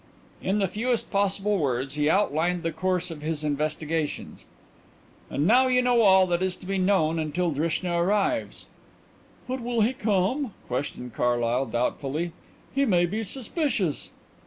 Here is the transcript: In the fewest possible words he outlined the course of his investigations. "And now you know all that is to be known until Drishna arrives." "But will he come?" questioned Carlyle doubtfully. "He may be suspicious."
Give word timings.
In 0.41 0.57
the 0.57 0.67
fewest 0.67 1.11
possible 1.11 1.59
words 1.59 1.93
he 1.93 2.09
outlined 2.09 2.63
the 2.63 2.71
course 2.71 3.11
of 3.11 3.21
his 3.21 3.43
investigations. 3.43 4.45
"And 5.29 5.45
now 5.45 5.67
you 5.67 5.83
know 5.83 6.01
all 6.01 6.25
that 6.25 6.41
is 6.41 6.55
to 6.55 6.65
be 6.65 6.79
known 6.79 7.19
until 7.19 7.51
Drishna 7.51 7.95
arrives." 8.01 8.65
"But 9.47 9.61
will 9.61 9.81
he 9.81 9.93
come?" 9.93 10.55
questioned 10.67 11.13
Carlyle 11.13 11.67
doubtfully. 11.67 12.31
"He 12.73 12.83
may 12.83 13.05
be 13.05 13.23
suspicious." 13.23 14.09